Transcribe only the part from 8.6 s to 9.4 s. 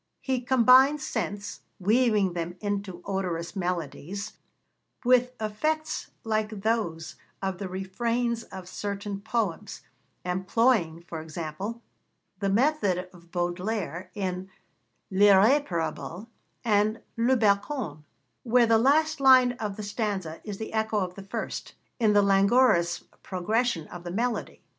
certain